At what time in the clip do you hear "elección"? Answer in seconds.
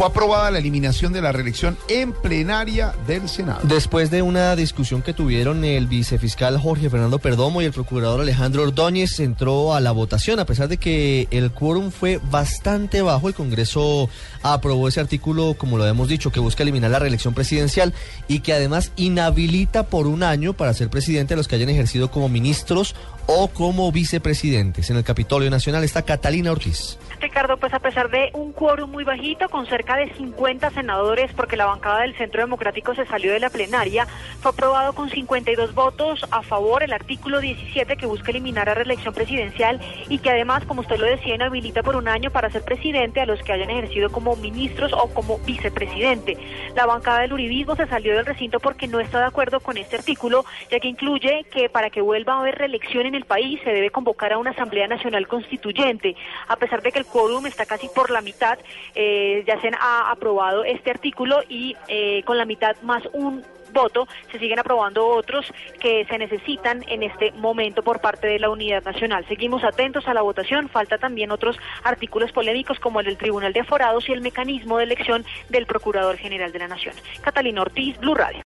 74.84-75.24